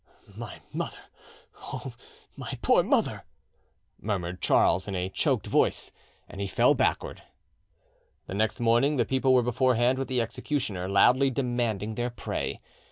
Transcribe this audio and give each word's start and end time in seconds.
"My 0.35 0.61
mother!—oh, 0.73 1.93
my 2.35 2.57
poor 2.63 2.81
mother!" 2.81 3.23
murmured 3.99 4.41
Charles 4.41 4.87
in 4.87 4.95
a 4.95 5.09
choked 5.09 5.45
voice, 5.45 5.91
and 6.27 6.41
he 6.41 6.47
fell 6.47 6.73
backward. 6.73 7.21
The 8.25 8.33
next 8.33 8.59
morning 8.59 8.95
the 8.97 9.05
people 9.05 9.31
were 9.31 9.43
beforehand 9.43 9.99
with 9.99 10.07
the 10.07 10.19
executioner, 10.19 10.89
loudly 10.89 11.29
demanding 11.29 11.93
their 11.93 12.09
prey. 12.09 12.59